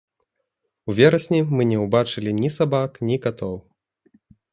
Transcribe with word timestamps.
У 0.89 0.95
верасні 0.99 1.41
мы 1.59 1.67
не 1.71 1.77
ўбачылі 1.83 2.31
ні 2.39 2.49
сабак, 2.57 2.91
ні 3.11 3.15
катоў. 3.27 3.55